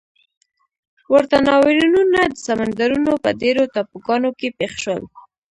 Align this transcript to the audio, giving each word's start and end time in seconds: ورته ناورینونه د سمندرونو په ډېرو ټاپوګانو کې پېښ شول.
ورته 1.13 1.37
ناورینونه 1.47 2.19
د 2.27 2.33
سمندرونو 2.47 3.11
په 3.23 3.29
ډېرو 3.41 3.63
ټاپوګانو 3.73 4.29
کې 4.39 4.55
پېښ 4.57 4.73
شول. 4.83 5.03